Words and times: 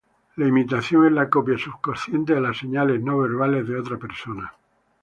La 0.37 0.47
imitación 0.47 1.05
es 1.05 1.11
la 1.11 1.29
copia 1.29 1.59
subconsciente 1.59 2.33
de 2.33 2.41
las 2.41 2.57
señales 2.57 2.99
no 3.03 3.19
verbales 3.19 3.67
de 3.67 3.79
otra 3.79 3.97
persona. 3.99 4.51